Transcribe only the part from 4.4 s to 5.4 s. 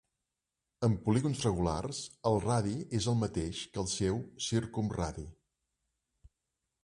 circumradi.